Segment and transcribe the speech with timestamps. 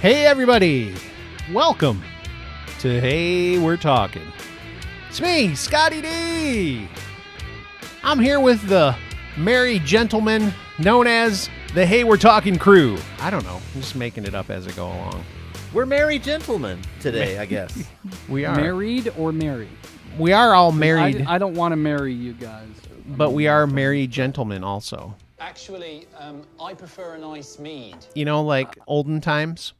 [0.00, 0.94] Hey, everybody.
[1.52, 2.02] Welcome
[2.80, 4.26] to Hey, We're Talking.
[5.08, 6.88] It's me, Scotty D.
[8.02, 8.96] I'm here with the
[9.36, 12.96] merry gentleman known as the Hey, We're Talking crew.
[13.20, 13.60] I don't know.
[13.74, 15.24] I'm just making it up as I go along.
[15.72, 17.84] We're merry gentlemen today, I guess.
[18.28, 18.56] We are.
[18.56, 19.68] Married or married?
[20.18, 22.68] We are all married, I, I don't want to marry you guys.
[23.06, 25.14] but we are merry gentlemen also.
[25.38, 27.96] Actually, um, I prefer a nice mead.
[28.14, 29.72] You know, like olden times?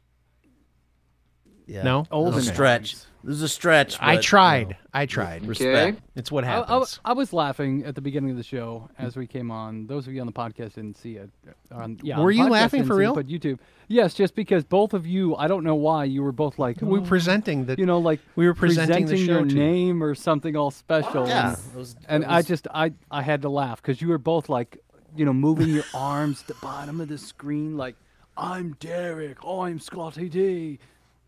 [1.67, 1.83] Yeah.
[1.83, 2.01] No?
[2.01, 2.91] It was a stretch.
[2.93, 3.07] times.
[3.23, 3.97] This is a stretch.
[4.01, 4.59] I but, tried.
[4.61, 5.45] you know, I tried.
[5.45, 6.01] respect.
[6.15, 6.99] It's what I, I- happens.
[7.05, 9.85] I was laughing at the beginning of the show as we came on.
[9.85, 11.29] Those of you on the podcast didn't see it.
[11.71, 13.13] On, yeah, Were the you laughing for real?
[13.13, 16.57] But YouTube, yes, just because both of you, I don't know why you were both
[16.57, 19.45] like, we were "Oh," presenting the you know, like we were presenting the show your
[19.45, 21.27] name or something all special.
[21.27, 21.49] Yeah.
[21.49, 24.17] and- it was- and it I just I I had to laugh because you were
[24.17, 24.79] both like,
[25.15, 27.95] you know, moving your arms to the bottom of the screen, like
[28.35, 30.79] I'm Derek, Oh, I'm Scotty D.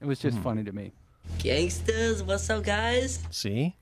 [0.03, 0.27] It was Hmm.
[0.29, 0.91] just funny to me.
[1.39, 3.23] Gangsters, what's up, guys?
[3.31, 3.77] See,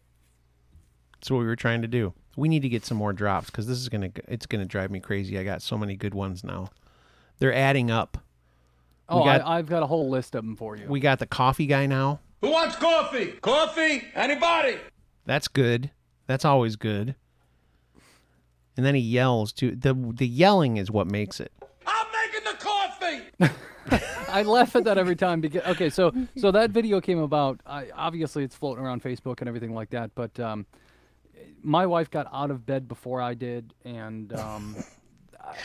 [1.15, 2.13] that's what we were trying to do.
[2.37, 4.99] We need to get some more drops because this is gonna it's gonna drive me
[4.99, 5.37] crazy.
[5.39, 6.69] I got so many good ones now.
[7.39, 8.19] They're adding up.
[9.09, 10.85] Oh, got- I, I've got a whole list of them for you.
[10.87, 12.19] We got the coffee guy now.
[12.41, 13.31] Who wants coffee?
[13.41, 14.03] Coffee?
[14.13, 14.77] Anybody?
[15.25, 15.89] That's good.
[16.27, 17.15] That's always good.
[18.77, 19.75] And then he yells too.
[19.75, 21.51] the The yelling is what makes it.
[24.29, 27.59] I laugh at that every time because okay, so so that video came about.
[27.65, 30.11] I, obviously, it's floating around Facebook and everything like that.
[30.15, 30.65] But um,
[31.63, 34.75] my wife got out of bed before I did, and um,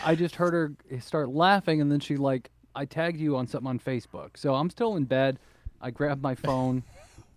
[0.05, 3.69] I just heard her start laughing, and then she like, I tagged you on something
[3.69, 4.37] on Facebook.
[4.37, 5.39] So I'm still in bed.
[5.81, 6.83] I grab my phone.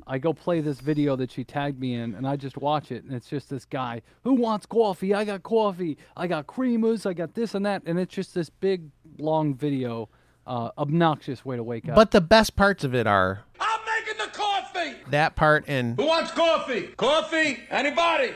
[0.08, 3.04] I go play this video that she tagged me in, and I just watch it,
[3.04, 5.14] and it's just this guy who wants coffee.
[5.14, 5.98] I got coffee.
[6.18, 7.06] I got creamers.
[7.06, 8.90] I got this and that, and it's just this big
[9.20, 10.10] long video.
[10.48, 11.94] Uh, obnoxious way to wake up.
[11.96, 14.96] But the best parts of it are I'm making the coffee.
[15.12, 16.88] that part and Who wants coffee?
[16.98, 17.60] Coffee?
[17.70, 18.34] Anybody?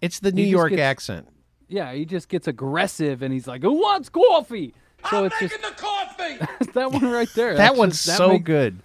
[0.00, 1.28] it's the New York gets- accent.
[1.68, 4.74] Yeah, he just gets aggressive and he's like, "Who wants coffee?"
[5.10, 6.70] So I'm it's making just the coffee.
[6.74, 7.50] that one right there.
[7.56, 8.80] That That's one's just- that so make- good.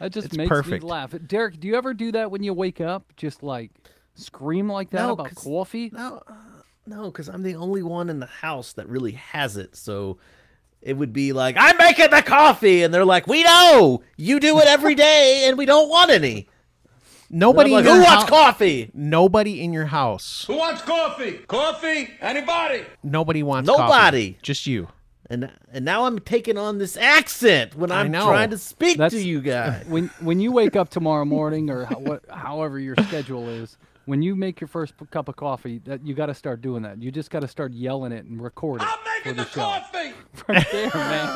[0.00, 0.82] That just It's makes perfect.
[0.84, 1.14] me laugh.
[1.26, 3.12] Derek, do you ever do that when you wake up?
[3.16, 3.70] Just like
[4.14, 5.90] scream like that No, about 'cause- coffee?
[5.92, 6.32] No, uh,
[6.86, 9.76] no, because I'm the only one in the house that really has it.
[9.76, 10.18] So
[10.82, 12.82] it would be like, I'm making the coffee.
[12.82, 14.02] And they're like, we know.
[14.16, 16.48] You do it every day and we don't want any.
[17.30, 18.90] Nobody like, your who wants hou- coffee?
[18.94, 20.44] Nobody in your house.
[20.46, 21.32] Who wants coffee?
[21.46, 22.08] Coffee?
[22.20, 22.84] Anybody?
[23.02, 23.82] Nobody wants coffee.
[23.82, 24.38] Nobody.
[24.42, 24.88] Just you.
[25.30, 29.12] And and now I'm taking on this accent when I I'm trying to speak That's-
[29.20, 29.84] to you guys.
[29.88, 33.76] When when you wake up tomorrow morning or how, what, however your schedule is,
[34.08, 37.02] when you make your first cup of coffee, that you got to start doing that.
[37.02, 39.50] You just got to start yelling it and record it I'm for making the the
[39.50, 39.60] show.
[39.60, 40.12] coffee.
[40.48, 41.28] right there, man.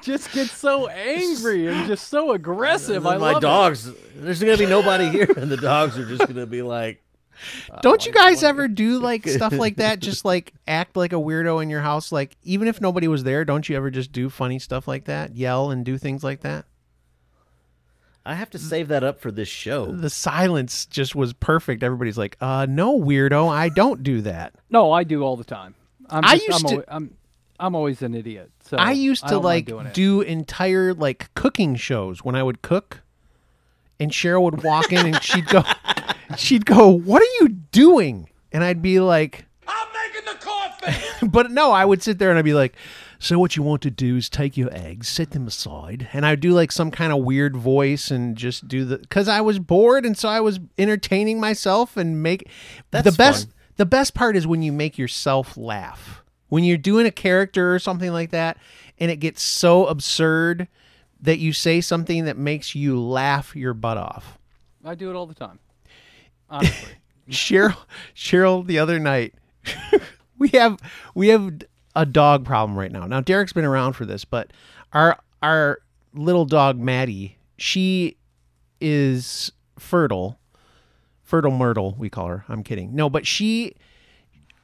[0.00, 3.06] just get so angry and just so aggressive.
[3.06, 3.46] I then my love it.
[3.46, 7.02] dogs, there's gonna be nobody here, and the dogs are just gonna be like,
[7.82, 10.00] Don't you oh, guys ever do like stuff like that?
[10.00, 12.10] Just like act like a weirdo in your house?
[12.10, 15.36] Like even if nobody was there, don't you ever just do funny stuff like that?
[15.36, 16.64] Yell and do things like that?
[18.26, 19.86] I have to save that up for this show.
[19.92, 21.82] The silence just was perfect.
[21.82, 25.74] Everybody's like, "Uh, no, weirdo, I don't do that." No, I do all the time.
[26.10, 27.14] I'm I just, used I'm to- alwa- I'm,
[27.58, 28.50] I'm always an idiot.
[28.64, 33.00] So I used to don't like do entire like cooking shows when I would cook,
[33.98, 35.62] and Cheryl would walk in and she'd go,
[36.36, 41.26] she'd go, "What are you doing?" And I'd be like, I'm making the coffee.
[41.30, 42.74] but no, I would sit there and I'd be like,
[43.18, 46.40] so what you want to do is take your eggs, set them aside, and I'd
[46.40, 50.04] do like some kind of weird voice and just do the because I was bored
[50.06, 52.48] and so I was entertaining myself and make
[52.90, 53.46] the best.
[53.46, 53.54] fun.
[53.76, 57.78] The best part is when you make yourself laugh when you're doing a character or
[57.78, 58.58] something like that,
[58.98, 60.68] and it gets so absurd
[61.20, 64.38] that you say something that makes you laugh your butt off.
[64.84, 65.58] I do it all the time.
[66.50, 66.92] Honestly.
[67.30, 67.76] Cheryl
[68.16, 69.34] Cheryl the other night
[70.38, 70.80] we have
[71.14, 71.58] we have
[71.94, 73.06] a dog problem right now.
[73.06, 74.52] Now Derek's been around for this, but
[74.92, 75.80] our our
[76.14, 78.16] little dog Maddie, she
[78.80, 80.38] is fertile.
[81.22, 82.44] Fertile Myrtle, we call her.
[82.48, 82.94] I'm kidding.
[82.94, 83.74] No, but she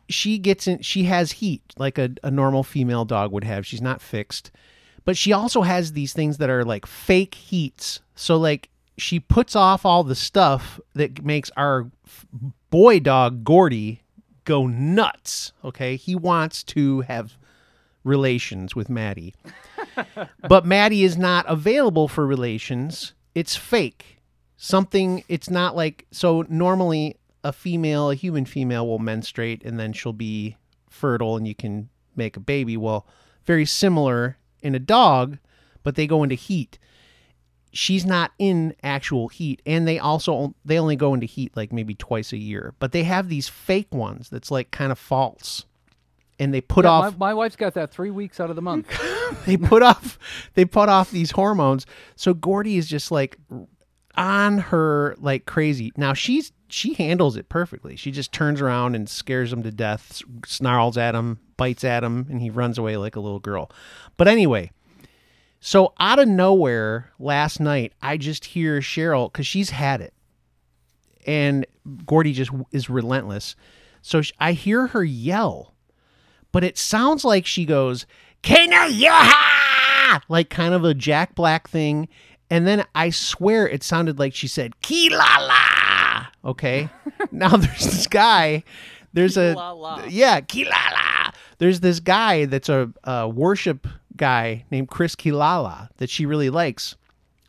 [0.08, 3.66] she gets in she has heat like a, a normal female dog would have.
[3.66, 4.50] She's not fixed.
[5.04, 8.00] But she also has these things that are like fake heats.
[8.14, 11.90] So like she puts off all the stuff that makes our
[12.70, 14.03] boy dog Gordy
[14.44, 15.52] go nuts.
[15.64, 17.36] Okay, he wants to have
[18.04, 19.34] relations with Maddie,
[20.48, 23.14] but Maddie is not available for relations.
[23.34, 24.20] It's fake.
[24.56, 25.24] Something.
[25.28, 26.44] It's not like so.
[26.48, 30.56] Normally, a female, a human female, will menstruate and then she'll be
[30.88, 32.76] fertile and you can make a baby.
[32.76, 33.06] Well,
[33.44, 35.38] very similar in a dog,
[35.82, 36.78] but they go into heat.
[37.74, 41.94] She's not in actual heat, and they also they only go into heat like maybe
[41.94, 42.72] twice a year.
[42.78, 45.64] But they have these fake ones that's like kind of false,
[46.38, 48.62] and they put Yeah, off my, my wife's got that three weeks out of the
[48.62, 48.88] month.
[49.46, 50.18] they put off
[50.54, 53.36] they put off these hormones so gordy is just like
[54.16, 59.08] on her like crazy now she's she handles it perfectly she just turns around and
[59.08, 63.16] scares him to death snarls at him bites at him and he runs away like
[63.16, 63.70] a little girl
[64.16, 64.70] but anyway
[65.66, 70.12] so out of nowhere last night i just hear cheryl because she's had it
[71.26, 71.66] and
[72.04, 73.56] gordy just is relentless
[74.02, 75.74] so i hear her yell
[76.52, 78.06] but it sounds like she goes
[78.44, 80.20] Kana Yaha!
[80.28, 82.08] like kind of a Jack Black thing.
[82.50, 86.26] And then I swear it sounded like she said Quilala.
[86.44, 86.90] Okay.
[87.32, 88.62] now there's this guy.
[89.14, 90.06] There's a Quilala.
[90.10, 91.34] yeah Quilala.
[91.58, 96.96] There's this guy that's a, a worship guy named Chris Quilala that she really likes.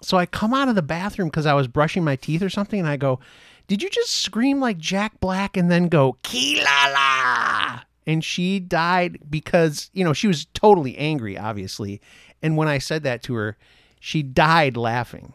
[0.01, 2.79] So I come out of the bathroom because I was brushing my teeth or something,
[2.79, 3.19] and I go,
[3.67, 9.89] "Did you just scream like Jack Black and then go Quilala?" And she died because
[9.94, 12.01] you know she was totally angry, obviously.
[12.44, 13.57] And when I said that to her,
[14.00, 15.33] she died laughing.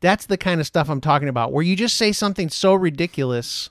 [0.00, 3.70] That's the kind of stuff I'm talking about, where you just say something so ridiculous,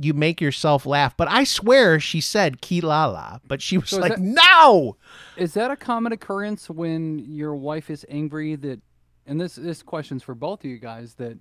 [0.00, 1.16] you make yourself laugh.
[1.16, 4.96] But I swear she said Quilala, but she was So like, that- "No."
[5.36, 8.80] Is that a common occurrence when your wife is angry that
[9.26, 11.38] and this this question's for both of you guys that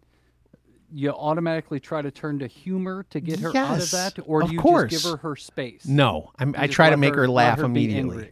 [0.91, 4.47] you automatically try to turn to humor to get her out of that or of
[4.49, 4.91] do you course.
[4.91, 5.85] just give her her space?
[5.85, 8.29] No, I'm, I try to make her, let laugh her immediately.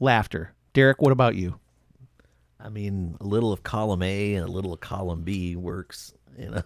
[0.00, 0.52] Laughter.
[0.72, 1.60] Derek, what about you?
[2.58, 6.12] I mean, a little of column A and a little of column B works.
[6.38, 6.62] You know,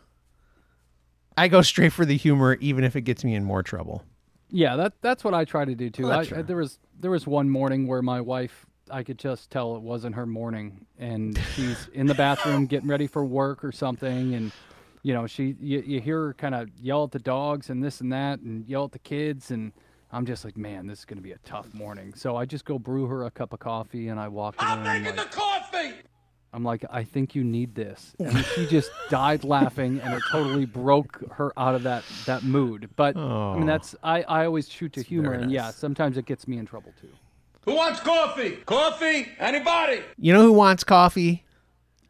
[1.39, 4.05] I go straight for the humor, even if it gets me in more trouble.
[4.51, 6.05] Yeah, that that's what I try to do too.
[6.05, 9.19] Well, I, that's I- there was there was one morning where my wife, I could
[9.19, 13.63] just tell it wasn't her morning, and she's in the bathroom getting ready for work
[13.63, 14.51] or something, and
[15.03, 18.01] you know she you, you hear her kind of yell at the dogs and this
[18.01, 19.73] and that, and yell at the kids, and
[20.11, 22.15] I'm just like, man, this is gonna be a tough morning.
[22.15, 24.79] So I just go brew her a cup of coffee, and I walk in I'm
[24.81, 25.93] and I'm making like, the coffee.
[26.59, 28.17] I'm like, I think you need this.
[28.21, 32.91] And she just died laughing and it totally broke her out of that that mood.
[32.97, 33.55] But I Oh.
[33.57, 36.59] mean that's I, I always shoot to humor very and yeah, sometimes it gets me
[36.59, 37.11] in trouble too.
[37.65, 38.57] Who wants coffee?
[38.67, 39.29] Coffee?
[39.39, 40.03] Anybody?
[40.19, 41.45] You know who wants coffee?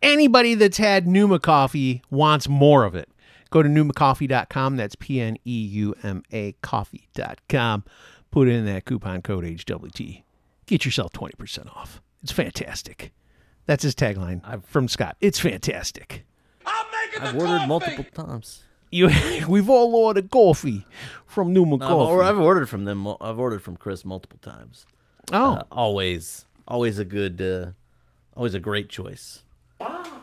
[0.00, 3.08] Anybody that's had Pneuma coffee wants more of it.
[3.50, 4.76] Go to pneumacoffee.com.
[4.76, 7.84] That's P N E U M A coffee.com.
[8.30, 10.22] Put in that coupon code HWT.
[10.66, 12.00] Get yourself 20% off.
[12.22, 13.12] It's fantastic.
[13.68, 15.16] That's his tagline from Scott.
[15.20, 16.24] It's fantastic.
[16.66, 17.66] I'm making I've ordered coffee.
[17.68, 18.64] multiple times.
[18.90, 19.10] You,
[19.48, 20.84] we've all ordered coffee
[21.26, 22.28] from Pneuma I've, or- Coffee.
[22.28, 23.06] I've ordered from them.
[23.20, 24.86] I've ordered from Chris multiple times.
[25.32, 27.72] Oh, Uh, always, always a good, uh,
[28.34, 29.44] always a great choice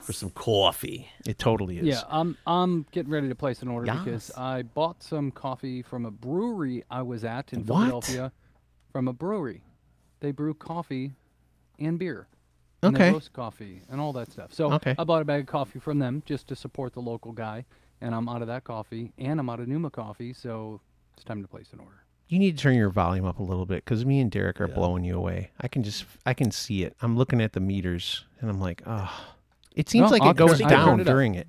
[0.02, 1.08] for some coffee.
[1.28, 1.86] it totally is.
[1.86, 6.06] Yeah, I'm I'm getting ready to place an order because I bought some coffee from
[6.06, 7.78] a brewery I was at in What?
[7.78, 8.32] Philadelphia.
[8.92, 9.62] From a brewery.
[10.22, 11.14] They brew coffee
[11.78, 12.28] and beer.
[12.84, 13.08] And Okay.
[13.08, 14.54] They roast coffee and all that stuff.
[14.54, 14.96] So Okay.
[14.98, 17.66] I bought a bag of coffee from them just to support the local guy.
[18.02, 20.82] And I'm out of that coffee and I'm out of Pneuma coffee, so
[21.16, 22.04] it's time to place an order.
[22.28, 24.68] You need to turn your volume up a little bit because me and Derek are
[24.68, 25.52] blowing you away.
[25.62, 26.96] I can just, I can see it.
[27.02, 29.12] I'm looking at the meters and I'm like, oh,
[29.76, 31.12] it seems Well, like I'll it goes turn- down turned it up.
[31.14, 31.48] during it.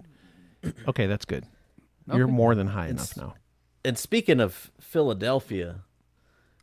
[0.86, 1.44] Okay, that's good.
[2.12, 3.34] You're more than high It's- enough now.
[3.84, 5.82] And speaking of Philadelphia,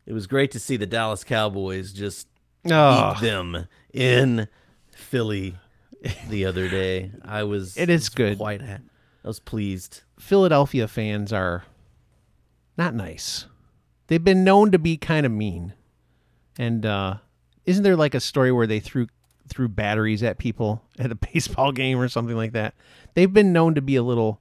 [0.06, 2.28] it was great to see the Dallas Cowboys just
[2.70, 4.48] Oh, beat them in
[4.92, 5.56] Philly
[6.28, 7.10] the other day.
[7.24, 8.38] I was It is was good.
[8.38, 8.78] Quite, ha-
[9.24, 10.02] I was pleased.
[10.18, 11.64] Philadelphia fans are
[12.76, 13.46] not nice.
[14.06, 15.72] They've been known to be kind of mean.
[16.58, 17.16] And uh,
[17.64, 19.06] isn't there like a story where they threw
[19.48, 22.74] threw batteries at people at a baseball game or something like that?
[23.14, 24.40] They've been known to be a little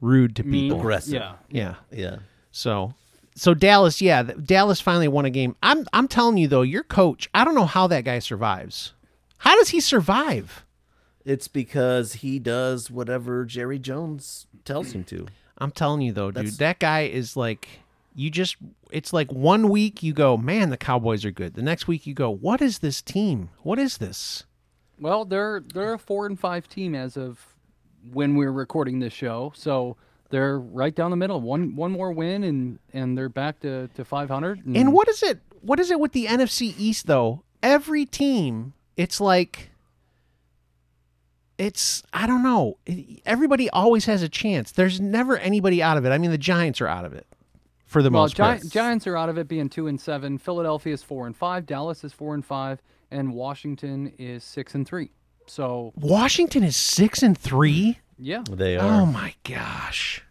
[0.00, 0.64] rude to Mean.
[0.64, 0.80] people.
[0.80, 1.14] Aggressive.
[1.14, 1.34] Yeah.
[1.50, 1.74] Yeah.
[1.90, 2.16] Yeah.
[2.50, 2.94] So,
[3.34, 5.56] so Dallas, yeah, Dallas finally won a game.
[5.62, 8.92] I'm I'm telling you though, your coach, I don't know how that guy survives.
[9.38, 10.64] How does he survive?
[11.24, 15.26] It's because he does whatever Jerry Jones tells him to.
[15.58, 17.68] I'm telling you though, dude, That's- that guy is like
[18.14, 18.56] you just
[18.90, 22.14] it's like one week you go, "Man, the Cowboys are good." The next week you
[22.14, 23.50] go, "What is this team?
[23.62, 24.44] What is this?"
[25.00, 27.54] Well, they're they're a four and five team as of
[28.12, 29.52] when we're recording this show.
[29.56, 29.96] So
[30.34, 31.40] they're right down the middle.
[31.40, 34.66] One one more win and and they're back to, to five hundred.
[34.66, 35.38] And what is it?
[35.60, 37.44] What is it with the NFC East though?
[37.62, 39.70] Every team, it's like
[41.56, 42.78] it's I don't know.
[43.24, 44.72] Everybody always has a chance.
[44.72, 46.10] There's never anybody out of it.
[46.10, 47.28] I mean, the Giants are out of it
[47.86, 48.60] for the well, most part.
[48.62, 50.38] Gi- Giants are out of it being two and seven.
[50.38, 51.64] Philadelphia is four and five.
[51.64, 55.10] Dallas is four and five, and Washington is six and three.
[55.46, 58.00] So Washington is six and three.
[58.18, 59.02] yeah, They oh are.
[59.02, 60.23] Oh my gosh,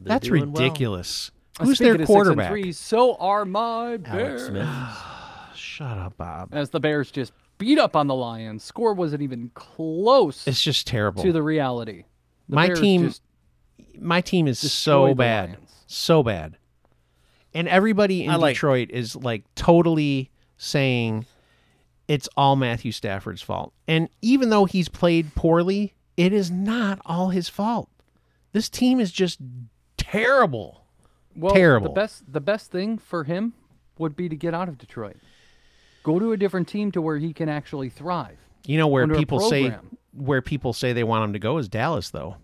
[0.00, 0.62] They're that's doing well.
[0.62, 1.30] ridiculous.
[1.58, 2.50] Uh, Who's speaking their of six and quarterback?
[2.50, 4.46] three, so are my Alex Bears.
[4.46, 4.68] Smith.
[5.54, 6.48] Shut up, Bob.
[6.52, 10.86] As the Bears just beat up on the Lions, score wasn't even close It's just
[10.86, 11.22] terrible.
[11.22, 12.04] to the reality.
[12.48, 13.12] The My Bears team-
[13.98, 16.56] My team is so bad, so bad,
[17.52, 21.26] and everybody in like- Detroit is like totally saying
[22.08, 23.72] it's all Matthew Stafford's fault.
[23.86, 27.88] And even though he's played poorly, it is not all his fault.
[28.52, 29.38] This team is just
[30.10, 30.84] terrible.
[31.36, 31.88] well, terrible.
[31.88, 33.54] The best the best thing for him
[33.98, 35.16] would be to get out of Detroit.
[36.02, 38.38] Go to a different team to where he can actually thrive.
[38.66, 39.76] You know where people say
[40.12, 42.36] where people say they want him to go is Dallas though.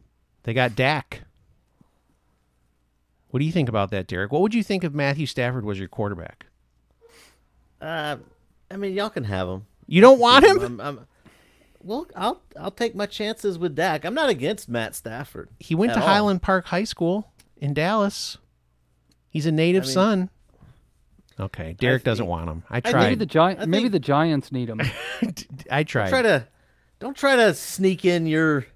[0.45, 1.23] They got Dak.
[3.31, 4.33] What do you think about that, Derek?
[4.33, 6.47] What would you think if Matthew Stafford was your quarterback?
[7.81, 8.17] Uh,
[8.71, 9.67] I mean, y'all can have him.
[9.87, 10.63] You don't want him?
[10.63, 11.07] I'm, I'm,
[11.83, 14.05] well, I'll I'll take my chances with Dak.
[14.05, 15.51] I'm not against Matt Stafford.
[15.59, 16.07] He went to all.
[16.07, 18.39] Highland Park High School in Dallas.
[19.29, 20.31] He's a native I mean- son.
[21.39, 22.63] Okay, Derek doesn't want him.
[22.71, 23.03] I think tried.
[23.03, 24.81] Maybe the Gi- I maybe think- the Giants need him.
[25.71, 26.09] I tried.
[26.09, 26.49] Try to
[26.99, 28.67] don't try to sneak in your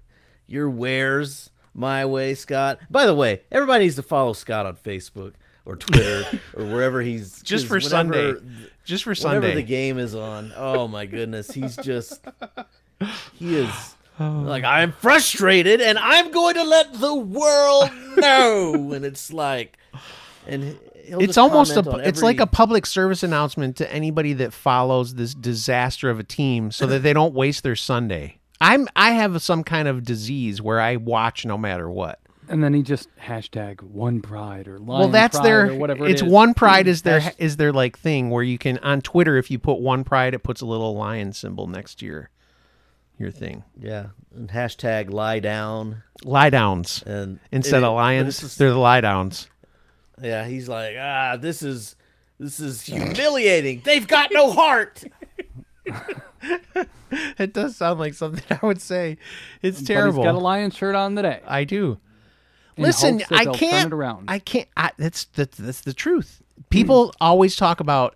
[0.45, 2.77] your wares my way, Scott.
[2.91, 5.33] By the way, everybody needs to follow Scott on Facebook
[5.65, 6.23] or Twitter
[6.55, 8.33] or wherever he's just for Sunday.
[8.85, 9.55] Just for Whenever Sunday.
[9.55, 12.23] the game is on, oh my goodness, he's just
[13.33, 18.73] he is like I'm frustrated and I'm going to let the world know.
[18.93, 19.77] and it's like,
[20.47, 24.33] and he'll it's almost a comment on it's like a public service announcement to anybody
[24.33, 28.37] that follows this disaster of a team so that they don't waste their Sunday.
[28.59, 32.19] I'm I have some kind of disease where I watch no matter what.
[32.47, 36.05] and then he just hashtag one pride or lion well, that's pride their or whatever
[36.05, 36.31] it's it is.
[36.31, 39.49] one pride is their Hash- is their like thing where you can on Twitter if
[39.49, 42.29] you put one pride it puts a little lion symbol next to your
[43.21, 43.63] your thing.
[43.79, 47.03] yeah, and hashtag lie down Lie downs.
[47.05, 49.47] and Instead it- of lions, it's just- they're the lie downs.
[50.21, 51.95] Yeah, he's like, ah, this is
[52.39, 53.81] this is humiliating.
[53.85, 55.03] They've got no heart.
[57.37, 59.17] It does sound like something I would say.
[59.61, 60.21] It's But terrible.
[60.23, 61.41] he's got a lion shirt on today.
[61.45, 61.99] I do.
[62.77, 63.57] in Listen, I can't.
[63.57, 64.25] turn it around.
[64.29, 64.67] I can't.
[64.77, 66.41] I, that's that's that's the truth.
[66.69, 68.15] People always talk about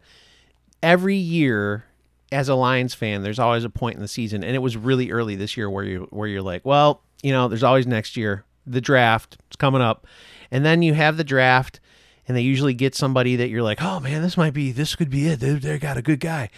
[0.82, 1.84] every year
[2.32, 3.24] as a Lions fan.
[3.24, 5.84] There's always a point in the season, and it was really early this year where
[5.84, 8.46] you where you're like, well, you know, there's always next year.
[8.68, 10.08] The draft is coming up,
[10.52, 11.80] and then you have the draft,
[12.28, 15.10] and they usually get somebody that you're like, oh man, this might be this could
[15.10, 15.40] be it.
[15.40, 16.50] They they got a good guy,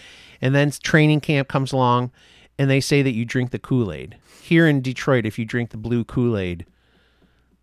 [0.41, 2.11] and then training camp comes along,
[2.57, 4.17] and they say that you drink the Kool Aid.
[4.41, 6.65] Here in Detroit, if you drink the blue Kool Aid,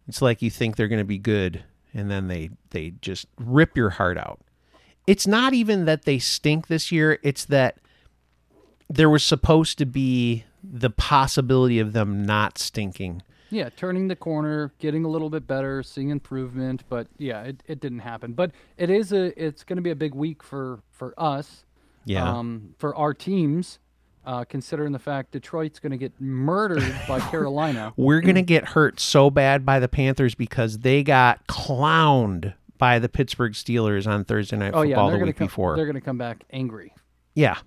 [0.07, 3.77] it's like you think they're going to be good, and then they they just rip
[3.77, 4.41] your heart out.
[5.07, 7.79] It's not even that they stink this year; it's that
[8.95, 13.23] there was supposed to be the possibility of them not stinking.
[13.51, 17.81] Yeah, turning the corner, getting a little bit better, seeing improvement, but yeah, it, it
[17.81, 18.33] didn't happen.
[18.33, 21.65] But it is a it's going to be a big week for for us.
[22.05, 22.29] Yeah.
[22.29, 23.79] Um, for our teams,
[24.27, 27.93] uh, considering the fact Detroit's going to get murdered by Carolina.
[27.97, 32.99] We're going to get hurt so bad by the Panthers because they got clowned by
[32.99, 35.47] the Pittsburgh Steelers on Thursday night Oh football yeah, the week come.
[35.47, 35.77] before.
[35.77, 36.93] They're going to come back angry.
[37.35, 37.59] Yeah,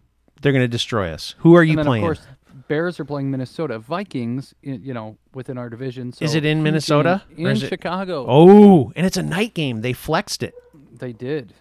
[0.42, 1.36] they're going to destroy us.
[1.40, 2.04] Who are you and then playing?
[2.04, 2.28] of course,
[2.68, 3.80] Bears are playing Minnesota.
[3.80, 6.12] Vikings, you know, within our division.
[6.14, 8.26] So Is it in Minnesota, game In is it- Chicago.
[8.28, 9.82] oh, and it's a night game.
[9.82, 10.54] They flexed it.
[10.92, 11.54] They did.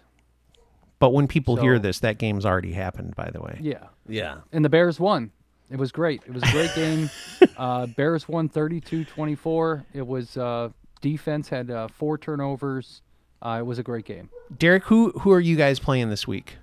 [0.99, 3.15] But when people hear this, that game's already happened.
[3.15, 3.59] By the way.
[3.61, 3.87] Yeah.
[4.07, 5.31] Yeah, and the Bears won.
[5.69, 6.21] It was great.
[6.25, 7.09] It was a great game.
[7.57, 9.85] Uh, Bears won 32-24.
[9.93, 10.69] It was uh,
[11.01, 13.01] defense had uh, four turnovers.
[13.41, 14.29] Uh, it was a great game.
[14.57, 16.57] Derek, who who are you guys playing this week?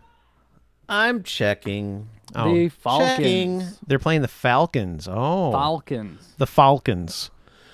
[0.89, 2.09] I'm checking.
[2.35, 3.17] Oh, The Falcons.
[3.17, 3.63] Checking.
[3.87, 5.09] they're playing the Falcons.
[5.11, 6.35] Oh, Falcons.
[6.39, 7.31] the Falcons.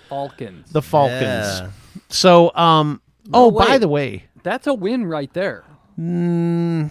[0.08, 0.70] Falcons.
[0.72, 1.20] The Falcons.
[1.22, 1.70] Yeah.
[2.08, 3.00] So, um.
[3.32, 5.64] oh, by the way, That's a win right there.
[5.96, 6.90] the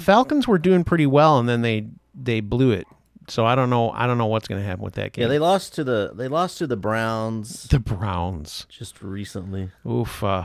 [0.00, 2.86] Falcons were doing pretty well, and then they they blew it.
[3.28, 3.90] So I don't know.
[3.90, 5.22] I don't know what's going to happen with that game.
[5.22, 8.66] Yeah, they lost to the they lost to the Browns the Browns.
[8.68, 9.70] just recently.
[9.86, 10.24] Oof.
[10.24, 10.44] Uh,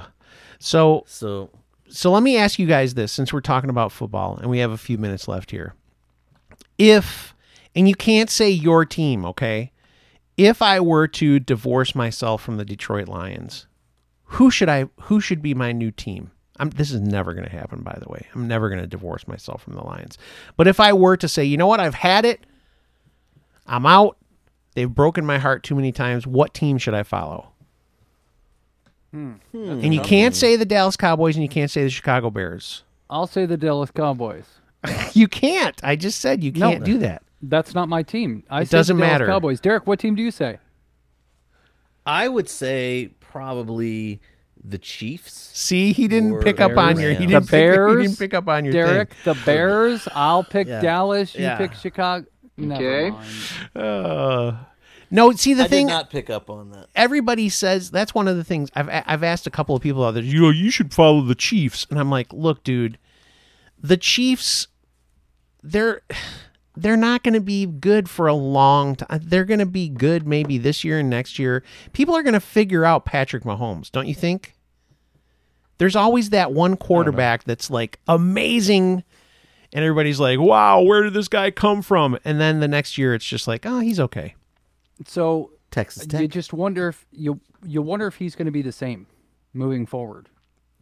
[0.60, 1.50] so So
[1.90, 4.72] so let me ask you guys this since we're talking about football and we have
[4.72, 5.76] a few minutes left here.
[6.78, 7.34] If
[7.76, 9.72] and you can't say your team, okay?
[10.38, 13.68] If I were to divorce myself from the Detroit Lions,
[14.24, 16.32] who should I who should be my new team?
[16.60, 18.28] I'm, this is never going to happen by the way.
[18.34, 20.18] I'm never going to divorce myself from the Lions.
[20.56, 21.80] But if I were to say, "You know what?
[21.80, 22.46] I've had it.
[23.68, 24.18] I'm out.
[24.76, 26.26] They've broken my heart too many times.
[26.26, 27.53] What team should I follow?"
[29.14, 32.84] And you can't say the Dallas Cowboys and you can't say the Chicago Bears.
[33.10, 34.46] I'll say the Dallas Cowboys.
[35.14, 35.80] You can't.
[35.84, 36.72] I just said you No.
[36.72, 37.22] can't do that.
[37.42, 38.44] That's not my team.
[38.50, 39.26] I It said the doesn't Dallas matter.
[39.28, 39.60] Cowboys.
[39.62, 40.58] Derek, what team do you say?
[42.06, 44.20] I would say probably
[44.64, 45.52] the Chiefs.
[45.54, 47.12] See, he didn't Or pick up on your.
[47.12, 47.32] He Rams.
[47.32, 49.34] didn't, The pick, he Bears, didn't pick up on your Derek, thing.
[49.36, 50.08] the Bears.
[50.14, 50.82] I'll pick Yeah.
[50.82, 51.36] Dallas.
[51.36, 51.58] You Yeah.
[51.58, 52.26] pick Chicago.
[52.58, 53.10] Never Okay.
[53.12, 53.30] mind.
[53.76, 54.56] Uh,
[55.14, 55.88] no, see the I thing.
[55.88, 56.88] did not pick up on that.
[56.96, 60.16] everybody says that's one of the things I've I've asked a couple of people out
[60.16, 60.24] there.
[60.24, 62.98] You know, you should follow the Chiefs, and I'm like, look, dude,
[63.82, 64.68] the Chiefs,
[65.62, 66.02] they're
[66.76, 69.22] they're not going to be good for a long time.
[69.24, 71.64] They're going to be good maybe this year and next year.
[71.94, 74.56] People are going to figure out Patrick Mahomes, don't you think?
[75.78, 79.04] There's always that one quarterback that's like amazing.
[79.72, 83.14] And everybody's like, "Wow, where did this guy come from?" And then the next year,
[83.14, 84.36] it's just like, "Oh, he's okay."
[85.06, 88.72] So Texas you just wonder if you you wonder if he's going to be the
[88.72, 89.08] same
[89.54, 90.30] moving forward.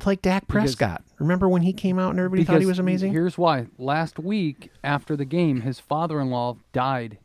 [0.06, 1.04] Like Dak Because- Prescott.
[1.20, 3.12] Remember when he came out and everybody thought he was amazing?
[3.12, 3.68] Here's why.
[3.78, 7.20] Last week after the game, his father-in-law died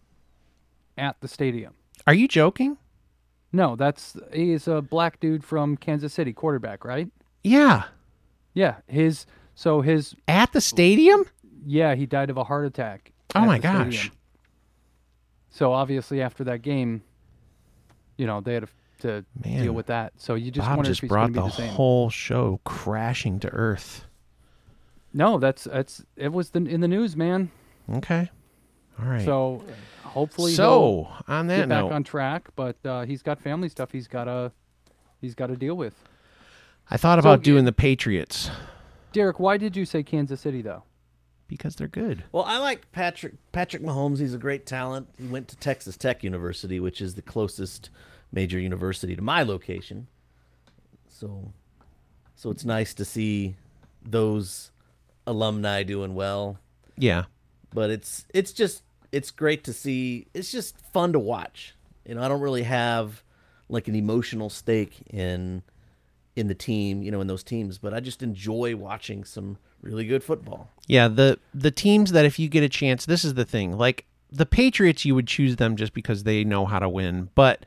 [0.99, 1.75] at the stadium.
[2.07, 2.77] Are you joking?
[3.53, 7.09] No, that's he's a black dude from Kansas City, quarterback, right?
[7.43, 7.85] Yeah.
[8.53, 9.25] Yeah, his
[9.55, 11.25] so his At the stadium?
[11.65, 13.13] yeah, he died of a heart attack.
[13.35, 13.95] Oh my gosh.
[13.97, 14.16] stadium.
[15.57, 17.03] So obviously after that game,
[18.19, 18.69] you know, they had
[19.01, 19.63] to Man.
[19.63, 20.13] deal with that.
[20.19, 21.69] So you just Bob wonder just if he's brought the, the same.
[21.71, 24.05] whole show crashing to earth.
[25.15, 27.51] No, that's that's it was the, in the news, man.
[27.91, 28.31] Okay.
[29.01, 29.25] All right.
[29.25, 29.63] So
[30.05, 34.09] hopefully So, on get that back on track, but uh, he's got family stuff he's
[34.09, 34.53] got to
[35.23, 35.95] he's got to deal with.
[36.91, 38.51] I thought So, about doing the Patriots
[39.13, 40.83] Derek, why did you say Kansas City though?
[41.49, 42.25] Because they're good.
[42.33, 44.19] Well, I like Patrick Patrick Mahomes.
[44.19, 45.09] He's a great talent.
[45.19, 47.91] He went to Texas Tech University, which is the closest
[48.33, 50.09] major university to my location.
[51.09, 51.53] So,
[52.35, 53.57] so it's nice to see
[54.03, 54.71] those
[55.27, 56.59] alumni doing well.
[56.97, 57.25] Yeah.
[57.73, 58.83] But it's it's just
[59.13, 60.27] it's great to see.
[60.35, 61.75] It's just fun to watch.
[62.05, 63.23] You know, I don't really have
[63.69, 65.63] like an emotional stake in
[66.37, 70.05] in the team, you know, in those teams, but I just enjoy watching some really
[70.07, 70.71] good football.
[70.87, 73.77] Yeah, the the teams that if you get a chance, this is the thing.
[73.77, 77.31] Like the Patriots, you would choose them just because they know how to win.
[77.35, 77.65] But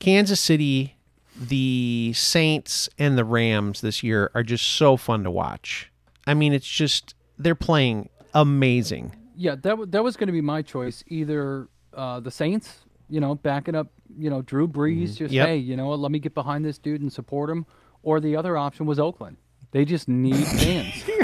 [0.00, 0.96] Kansas City,
[1.38, 5.90] the Saints, and the Rams this year are just so fun to watch.
[6.26, 9.14] I mean, it's just they're playing amazing.
[9.36, 11.04] Yeah, that w- that was going to be my choice.
[11.08, 12.78] Either uh, the Saints,
[13.08, 15.34] you know, backing up, you know, Drew Brees, just Mm-hmm.
[15.34, 15.46] Yep.
[15.48, 17.64] hey, you know what, let me get behind this dude and support him.
[18.02, 19.36] Or the other option was Oakland.
[19.70, 21.04] They just need fans.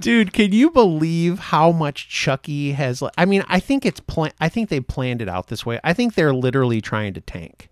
[0.00, 3.02] Dude, can you believe how much Chucky has?
[3.16, 4.32] I mean, I think it's plan.
[4.40, 5.80] I think they planned it out this way.
[5.82, 7.68] I think they're literally trying to tank.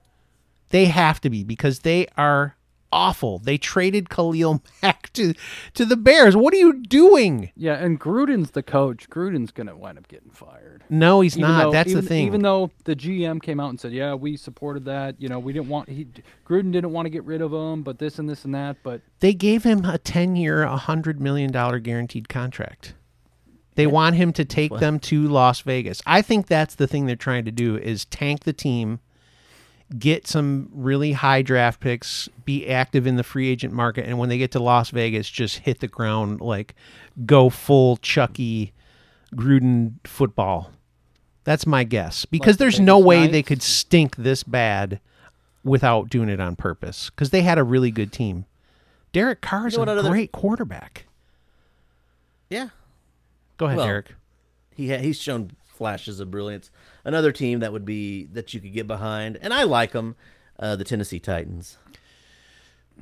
[0.71, 2.56] They have to be because they are
[2.97, 3.39] awful.
[3.39, 5.35] They traded Khalil Mack to
[5.75, 6.35] to the Bears.
[6.37, 7.51] What are you doing?
[7.55, 9.09] yeah, and Gruden's the coach.
[9.11, 10.83] Gruden's going to wind up getting fired.
[10.89, 11.63] No, he's Even not.
[11.65, 12.27] though- That's even, the thing.
[12.27, 15.21] Even though the GM came out and said, "Yeah, we supported that.
[15.21, 16.07] You know, we didn't want he
[16.47, 19.03] Gruden didn't want to get rid of him, but this and this and that." But
[19.21, 22.95] they gave him a ten-year, a hundred million dollar guaranteed contract.
[23.75, 26.01] They want him to take them to Las Vegas.
[26.07, 29.01] I think that's the thing they're trying to do is tank the team,
[29.99, 34.29] get some really high draft picks, be active in the free agent market, and when
[34.29, 36.75] they get to Las Vegas, just hit the ground like
[37.25, 38.73] go full Chucky
[39.35, 40.71] Gruden football.
[41.45, 44.99] That's my guess because there's no way they could stink this bad
[45.63, 48.45] without doing it on purpose because they had a really good team.
[49.13, 51.07] Derek Carr's You know a great quarterback.
[52.51, 52.69] Yeah.
[53.57, 54.15] Go ahead, Well, Derek.
[54.75, 56.71] he ha- he's shown flashes of brilliance.
[57.05, 60.17] Another team that would be that you could get behind, and I like them,
[60.59, 61.79] uh, the Tennessee Titans.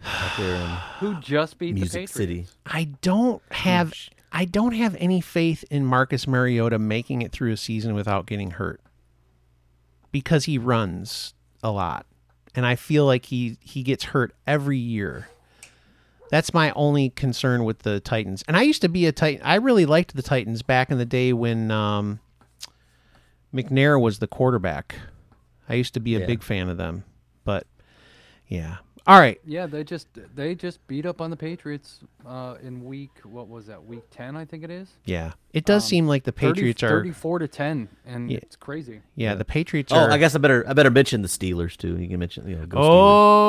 [0.05, 0.67] Out there in
[0.99, 2.13] who just beat the Music Patriots?
[2.13, 2.47] City.
[2.67, 3.95] I don't have
[4.33, 8.53] I don't have any faith in Marcus Mariota making it through a season without getting
[8.53, 8.81] hurt.
[10.11, 12.07] Because he runs a lot.
[12.55, 15.29] And I feel like he he gets hurt every year.
[16.31, 18.43] That's my only concern with the Titans.
[18.49, 19.41] And I used to be a Titan.
[19.45, 22.19] I really liked the Titans back in the day when um,
[23.55, 24.97] McNair was the quarterback.
[25.69, 26.27] I used to be a Yeah.
[26.27, 27.05] big fan of them.
[27.45, 27.67] But
[28.49, 28.77] yeah.
[29.07, 29.39] All right.
[29.45, 33.67] Yeah, they just they just beat up on the Patriots uh, in week what was
[33.67, 34.89] that week ten I think it is.
[35.05, 35.33] Yeah.
[35.53, 38.39] It does seem like the 30 Patriots are 34 to ten, and Yeah.
[38.41, 39.03] it's crazy.
[39.15, 40.11] Yeah, the Patriots Oh, are.
[40.11, 41.99] I guess I better I better mention the Steelers too.
[41.99, 42.65] You can mention you know.
[42.67, 42.83] Go Oh,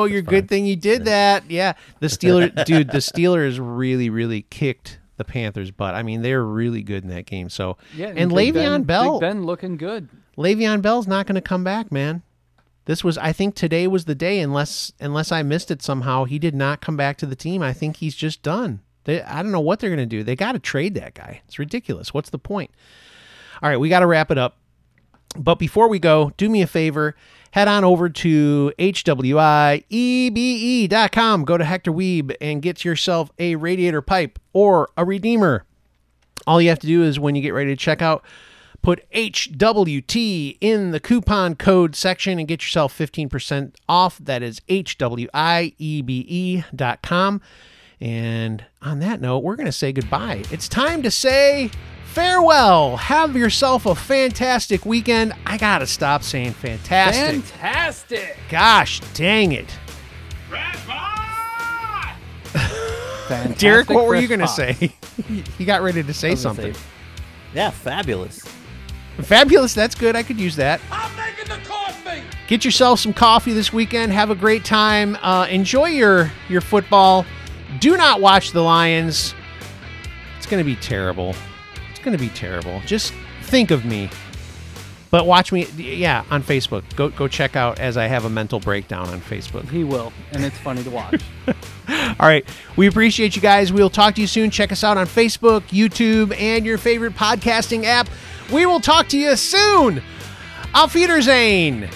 [0.06, 0.10] Steelers.
[0.12, 0.48] you're That's good fine.
[0.48, 1.50] thing you did that.
[1.50, 2.90] Yeah, the Steelers, dude.
[2.90, 5.94] The Steelers really, really kicked the Panthers' butt.
[5.94, 7.48] I mean, they're really good in that game.
[7.48, 10.08] So, Yeah, and Big Le'Veon ben, Bell, Big Ben looking good.
[10.36, 12.22] Le'Veon Bell's not going to come back, man.
[12.84, 14.40] This was, I think, today was the day.
[14.40, 17.62] Unless, unless I missed it somehow, he did not come back to the team.
[17.62, 18.80] I think he's just done.
[19.04, 20.22] They, I don't know what they're going to do.
[20.22, 21.42] They got to trade that guy.
[21.46, 22.14] It's ridiculous.
[22.14, 22.70] What's the point?
[23.62, 24.56] All right, we got to wrap it up.
[25.36, 27.16] But before we go, do me a favor.
[27.56, 29.84] Head on over to HWIEBE.com.
[31.46, 35.64] Go to Hector Weeb and get yourself a radiator pipe or a redeemer.
[36.46, 38.22] All you have to do is when you get ready to check out,
[38.82, 44.18] put HWT in the coupon code section and get yourself 15% off.
[44.18, 45.30] That is HWIEBE.com.
[48.00, 50.42] And on that note, we're going to say goodbye.
[50.50, 51.70] It's time to say
[52.12, 52.96] farewell.
[52.98, 55.32] Have yourself a fantastic weekend.
[55.46, 57.42] I got to stop saying fantastic.
[57.44, 58.36] Fantastic.
[58.50, 59.70] Gosh dang it.
[63.28, 64.92] Fantastic Derek, what were you going to say?
[65.58, 66.74] he got ready to say I was gonna something.
[66.74, 66.80] say,
[67.54, 68.40] yeah, fabulous.
[69.22, 69.72] Fabulous.
[69.74, 70.14] That's good.
[70.14, 70.80] I could use that.
[70.92, 72.20] I'm making the coffee.
[72.48, 74.12] Get yourself some coffee this weekend.
[74.12, 75.16] Have a great time.
[75.22, 77.24] Uh, enjoy your your football.
[77.80, 79.34] Do not watch the Lions.
[80.36, 81.34] It's going to be terrible.
[81.90, 82.80] It's going to be terrible.
[82.86, 83.12] Just
[83.42, 84.10] think of me.
[85.10, 86.82] But watch me, yeah, on Facebook.
[86.96, 89.68] Go go check out as I have a mental breakdown on Facebook.
[89.70, 91.22] He will, and it's funny to watch.
[91.88, 93.72] All right, we appreciate you guys.
[93.72, 94.50] We'll talk to you soon.
[94.50, 98.08] Check us out on Facebook, YouTube, and your favorite podcasting app.
[98.52, 100.02] We will talk to you soon.
[100.74, 101.88] Auf Wiedersehen.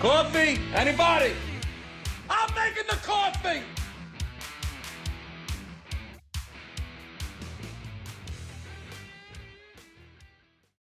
[0.00, 0.58] Coffee?
[0.74, 1.34] Anybody?
[2.30, 3.60] I'm making the coffee!